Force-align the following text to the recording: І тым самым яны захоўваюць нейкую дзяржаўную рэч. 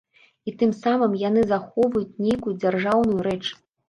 І 0.51 0.51
тым 0.59 0.71
самым 0.77 1.13
яны 1.23 1.43
захоўваюць 1.51 2.17
нейкую 2.29 2.55
дзяржаўную 2.65 3.19
рэч. 3.29 3.43